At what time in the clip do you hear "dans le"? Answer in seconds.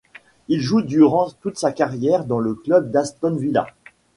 2.25-2.55